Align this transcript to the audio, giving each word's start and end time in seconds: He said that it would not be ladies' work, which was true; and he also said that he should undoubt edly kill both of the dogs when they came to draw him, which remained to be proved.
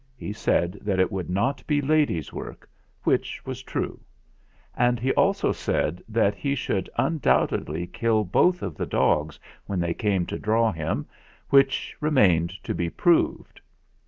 He 0.15 0.33
said 0.33 0.79
that 0.81 0.99
it 0.99 1.11
would 1.11 1.29
not 1.29 1.63
be 1.67 1.79
ladies' 1.79 2.33
work, 2.33 2.67
which 3.03 3.45
was 3.45 3.61
true; 3.61 3.99
and 4.75 4.99
he 4.99 5.11
also 5.13 5.51
said 5.51 6.01
that 6.09 6.33
he 6.33 6.55
should 6.55 6.89
undoubt 6.97 7.49
edly 7.51 7.85
kill 7.93 8.23
both 8.23 8.63
of 8.63 8.75
the 8.77 8.87
dogs 8.87 9.39
when 9.67 9.79
they 9.79 9.93
came 9.93 10.25
to 10.25 10.39
draw 10.39 10.71
him, 10.71 11.05
which 11.51 11.95
remained 11.99 12.49
to 12.63 12.73
be 12.73 12.89
proved. 12.89 13.61